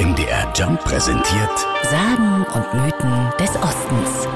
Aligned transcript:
MDR 0.00 0.52
Jump 0.56 0.82
präsentiert 0.82 1.66
Sagen 1.84 2.44
und 2.52 2.74
Mythen 2.74 3.30
des 3.38 3.50
Ostens. 3.56 4.28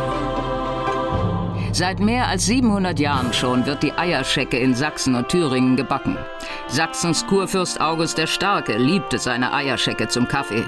Seit 1.73 1.99
mehr 1.99 2.29
als 2.29 2.47
700 2.47 3.01
Jahren 3.01 3.33
schon 3.33 3.67
wird 3.67 3.83
die 3.83 3.93
Eierschecke 3.93 4.57
in 4.57 4.77
Sachsen 4.77 5.17
und 5.17 5.29
Thüringen 5.29 5.77
gebacken. 5.77 6.17
Sachsens 6.69 7.27
Kurfürst 7.27 7.81
August 7.81 8.19
der 8.19 8.29
Starke 8.29 8.79
liebte 8.79 9.19
seine 9.19 9.53
Eierschecke 9.53 10.07
zum 10.07 10.29
Kaffee. 10.29 10.65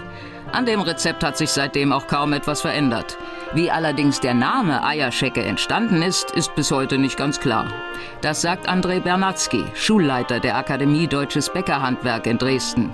An 0.50 0.66
dem 0.66 0.80
Rezept 0.80 1.22
hat 1.22 1.36
sich 1.36 1.50
seitdem 1.50 1.92
auch 1.92 2.08
kaum 2.08 2.32
etwas 2.32 2.60
verändert. 2.60 3.16
Wie 3.52 3.70
allerdings 3.70 4.18
der 4.18 4.34
Name 4.34 4.82
Eierschecke 4.82 5.44
entstanden 5.44 6.02
ist, 6.02 6.32
ist 6.32 6.56
bis 6.56 6.72
heute 6.72 6.98
nicht 6.98 7.16
ganz 7.16 7.38
klar. 7.38 7.66
Das 8.22 8.42
sagt 8.42 8.68
André 8.68 8.98
Bernatzky, 8.98 9.64
Schulleiter 9.74 10.40
der 10.40 10.56
Akademie 10.56 11.06
Deutsches 11.06 11.48
Bäckerhandwerk 11.48 12.26
in 12.26 12.38
Dresden. 12.38 12.92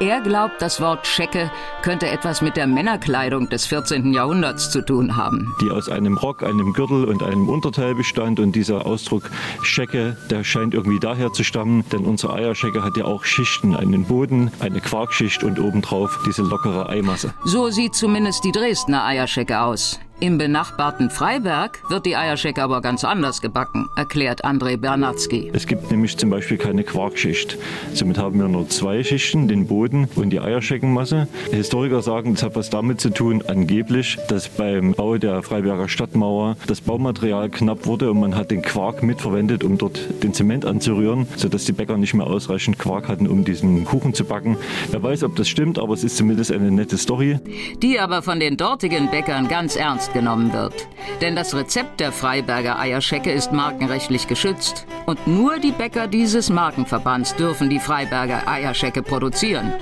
Er 0.00 0.20
glaubt, 0.20 0.60
das 0.60 0.80
Wort 0.80 1.06
Schecke 1.06 1.50
könnte 1.82 2.08
etwas 2.08 2.42
mit 2.42 2.56
der 2.56 2.66
Männerkleidung 2.66 3.48
des 3.48 3.66
14. 3.66 4.12
Jahrhunderts 4.12 4.70
zu 4.70 4.82
tun 4.84 5.16
haben. 5.16 5.54
Die 5.60 5.70
aus 5.70 5.88
einem 5.88 6.16
Rock, 6.16 6.42
einem 6.42 6.72
Gürtel 6.72 7.04
und 7.04 7.22
einem 7.22 7.48
Unterteil 7.48 7.94
bestand. 7.94 8.40
Und 8.40 8.52
dieser 8.52 8.86
Ausdruck 8.86 9.30
Schecke, 9.62 10.16
der 10.30 10.44
scheint 10.44 10.74
irgendwie 10.74 11.00
daher 11.00 11.32
zu 11.32 11.44
stammen, 11.44 11.84
denn 11.92 12.04
unsere 12.04 12.34
Eierschecke 12.34 12.82
hat 12.82 12.96
ja 12.96 13.04
auch 13.04 13.24
Schichten, 13.24 13.74
einen 13.74 14.04
Boden, 14.04 14.50
eine 14.60 14.80
Quarkschicht 14.80 15.44
und 15.44 15.58
obendrauf 15.58 16.18
diese 16.26 16.42
lockere 16.42 16.88
Eimasse. 16.88 17.34
So 17.44 17.70
sieht 17.70 17.94
zumindest 17.94 18.44
die 18.44 18.52
Dresdner 18.52 19.04
Eierschecke 19.04 19.60
aus. 19.60 20.00
Im 20.18 20.38
benachbarten 20.38 21.10
Freiberg 21.10 21.82
wird 21.90 22.06
die 22.06 22.16
Eierschecke 22.16 22.62
aber 22.62 22.80
ganz 22.80 23.04
anders 23.04 23.42
gebacken, 23.42 23.90
erklärt 23.96 24.46
André 24.46 24.78
Bernatzky. 24.78 25.50
Es 25.52 25.66
gibt 25.66 25.90
nämlich 25.90 26.16
zum 26.16 26.30
Beispiel 26.30 26.56
keine 26.56 26.84
Quarkschicht. 26.84 27.58
Somit 27.92 28.16
haben 28.16 28.40
wir 28.40 28.48
nur 28.48 28.66
zwei 28.70 29.04
Schichten, 29.04 29.46
den 29.46 29.66
Boden 29.66 30.08
und 30.14 30.30
die 30.30 30.40
Eierscheckenmasse. 30.40 31.28
Historiker 31.50 32.00
sagen, 32.00 32.32
das 32.32 32.44
hat 32.44 32.56
was 32.56 32.70
damit 32.70 32.98
zu 32.98 33.10
tun, 33.10 33.44
angeblich, 33.46 34.16
dass 34.28 34.48
beim 34.48 34.94
Bau 34.94 35.18
der 35.18 35.42
Freiberger 35.42 35.86
Stadtmauer 35.86 36.56
das 36.66 36.80
Baumaterial 36.80 37.50
knapp 37.50 37.84
wurde 37.84 38.10
und 38.10 38.18
man 38.18 38.36
hat 38.36 38.50
den 38.50 38.62
Quark 38.62 39.02
mitverwendet, 39.02 39.64
um 39.64 39.76
dort 39.76 40.00
den 40.22 40.32
Zement 40.32 40.64
anzurühren, 40.64 41.26
sodass 41.36 41.66
die 41.66 41.72
Bäcker 41.72 41.98
nicht 41.98 42.14
mehr 42.14 42.26
ausreichend 42.26 42.78
Quark 42.78 43.08
hatten, 43.08 43.26
um 43.26 43.44
diesen 43.44 43.84
Kuchen 43.84 44.14
zu 44.14 44.24
backen. 44.24 44.56
Wer 44.90 45.02
weiß, 45.02 45.24
ob 45.24 45.36
das 45.36 45.46
stimmt, 45.46 45.78
aber 45.78 45.92
es 45.92 46.04
ist 46.04 46.16
zumindest 46.16 46.52
eine 46.52 46.70
nette 46.70 46.96
Story. 46.96 47.38
Die 47.82 48.00
aber 48.00 48.22
von 48.22 48.40
den 48.40 48.56
dortigen 48.56 49.10
Bäckern 49.10 49.48
ganz 49.48 49.76
ernst 49.76 50.05
ernst 50.06 50.12
genommen 50.12 50.52
wird. 50.52 50.88
Denn 51.20 51.36
das 51.36 51.54
Rezept 51.54 52.00
der 52.00 52.12
Freiberger 52.12 52.78
Eierschecke 52.78 53.32
ist 53.32 53.52
markenrechtlich 53.52 54.26
geschützt. 54.26 54.86
Und 55.06 55.26
nur 55.26 55.58
die 55.58 55.72
Bäcker 55.72 56.06
dieses 56.08 56.50
Markenverbands 56.50 57.34
dürfen 57.36 57.70
die 57.70 57.78
Freiberger 57.78 58.46
Eierschecke 58.46 59.02
produzieren. 59.02 59.72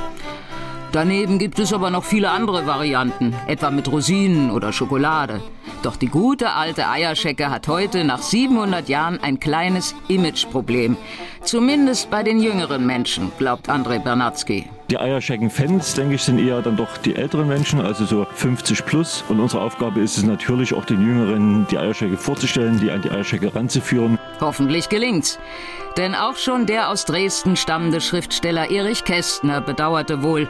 Daneben 0.94 1.40
gibt 1.40 1.58
es 1.58 1.72
aber 1.72 1.90
noch 1.90 2.04
viele 2.04 2.30
andere 2.30 2.66
Varianten, 2.68 3.34
etwa 3.48 3.72
mit 3.72 3.90
Rosinen 3.90 4.52
oder 4.52 4.72
Schokolade. 4.72 5.40
Doch 5.82 5.96
die 5.96 6.06
gute 6.06 6.52
alte 6.52 6.88
Eierschecke 6.88 7.50
hat 7.50 7.66
heute 7.66 8.04
nach 8.04 8.22
700 8.22 8.88
Jahren 8.88 9.18
ein 9.20 9.40
kleines 9.40 9.96
Imageproblem. 10.06 10.96
Zumindest 11.42 12.10
bei 12.10 12.22
den 12.22 12.40
jüngeren 12.40 12.86
Menschen, 12.86 13.32
glaubt 13.38 13.68
André 13.68 13.98
Bernatzky. 13.98 14.66
Die 14.88 14.96
Eierschecken-Fans, 14.96 15.94
denke 15.94 16.14
ich, 16.14 16.22
sind 16.22 16.38
eher 16.38 16.62
dann 16.62 16.76
doch 16.76 16.96
die 16.98 17.16
älteren 17.16 17.48
Menschen, 17.48 17.80
also 17.80 18.04
so 18.04 18.24
50 18.32 18.86
plus. 18.86 19.24
Und 19.28 19.40
unsere 19.40 19.62
Aufgabe 19.62 19.98
ist 19.98 20.16
es 20.16 20.22
natürlich 20.22 20.74
auch 20.74 20.84
den 20.84 21.04
Jüngeren 21.04 21.66
die 21.72 21.78
Eierschecke 21.78 22.16
vorzustellen, 22.16 22.78
die 22.78 22.92
an 22.92 23.02
die 23.02 23.10
Eierschecke 23.10 23.52
ranzuführen. 23.52 24.20
Hoffentlich 24.40 24.88
gelingt's. 24.88 25.38
Denn 25.96 26.14
auch 26.14 26.36
schon 26.36 26.66
der 26.66 26.88
aus 26.88 27.04
Dresden 27.04 27.56
stammende 27.56 28.00
Schriftsteller 28.00 28.70
Erich 28.70 29.04
Kästner 29.04 29.60
bedauerte 29.60 30.22
wohl, 30.22 30.48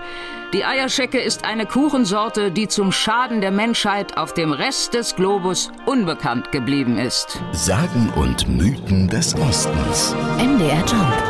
die 0.55 0.65
Eierschecke 0.65 1.19
ist 1.19 1.45
eine 1.45 1.67
Kuchensorte, 1.67 2.53
die 2.53 2.69
zum 2.69 2.93
Schaden 2.93 3.41
der 3.41 3.51
Menschheit 3.51 4.17
auf 4.17 4.35
dem 4.35 4.53
Rest 4.53 4.95
des 4.95 5.17
Globus 5.17 5.73
unbekannt 5.85 6.53
geblieben 6.53 6.97
ist. 6.97 7.41
Sagen 7.51 8.13
und 8.15 8.49
Mythen 8.49 9.09
des 9.09 9.35
Ostens. 9.35 10.15
MDR 10.39 10.85
Jump. 10.87 11.23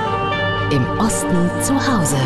Im 0.71 0.99
Osten 0.99 1.51
zu 1.63 1.75
Hause. 1.75 2.19